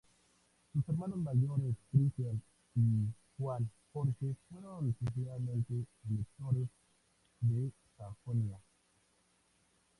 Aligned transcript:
Sus 0.73 0.89
hermanos 0.89 1.19
mayores 1.19 1.75
Cristián 1.91 2.41
y 2.73 3.05
Juan 3.37 3.69
Jorge 3.93 4.35
fueron 4.49 4.95
sucesivamente 4.97 5.85
Electores 6.09 6.67
de 7.41 7.71
Sajonia. 7.97 8.57